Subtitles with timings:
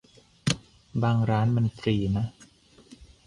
[1.03, 2.25] บางร้านมันฟรีนะ